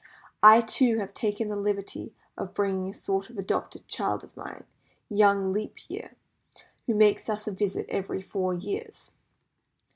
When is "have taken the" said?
0.97-1.55